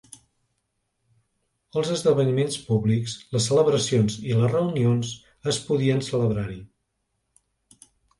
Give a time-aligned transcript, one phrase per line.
[1.81, 5.11] Els esdeveniments públics, les celebracions i les reunions
[5.53, 6.59] es podien celebrar-hi.